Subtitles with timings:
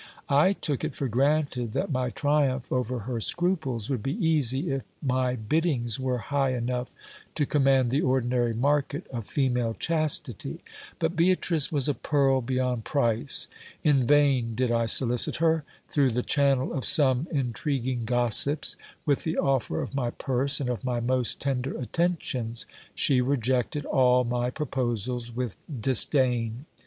[0.29, 4.81] I took it for granted that my triumph over her scruples would be easy if
[4.99, 6.95] my biddings were hijh enough
[7.35, 10.61] to command the ordinary market of female chastity;
[10.97, 13.47] but Beatrice was a pearl beyond price.
[13.83, 17.27] In vain did I solicit her, through the channel of 386 GIL BLAS.
[17.27, 18.75] some intriguing gossips,
[19.05, 22.65] with the offer of my purse and of my most tender at tentions;
[22.95, 26.65] she rejected all my proposals with disdain.